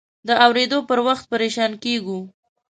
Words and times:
د 0.27 0.29
اورېدو 0.45 0.77
پر 0.89 0.99
وخت 1.07 1.25
پریشان 1.31 1.71
کېږو. 1.83 2.19